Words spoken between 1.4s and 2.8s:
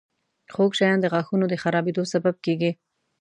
د خرابېدو سبب کیږي.